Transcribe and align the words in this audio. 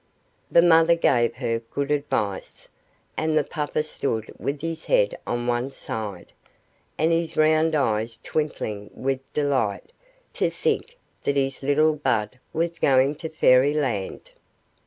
The 0.49 0.63
mother 0.63 0.95
gave 0.95 1.35
her 1.35 1.59
good 1.59 1.91
advice, 1.91 2.69
and 3.15 3.37
the 3.37 3.43
papa 3.43 3.83
stood 3.83 4.33
with 4.39 4.61
his 4.63 4.85
head 4.87 5.15
on 5.27 5.45
one 5.45 5.69
side, 5.71 6.33
and 6.97 7.11
his 7.11 7.37
round 7.37 7.75
eyes 7.75 8.17
twinkling 8.23 8.89
with 8.95 9.19
delight, 9.31 9.91
to 10.33 10.49
think 10.49 10.97
that 11.23 11.35
his 11.35 11.61
little 11.61 11.93
Bud 11.95 12.39
was 12.51 12.79
going 12.79 13.13
to 13.17 13.29
Fairy 13.29 13.75
Land. 13.75 14.31